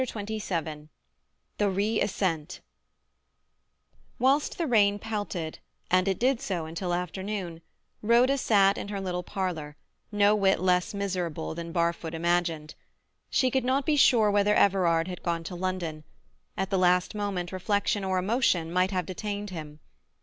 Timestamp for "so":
6.41-6.65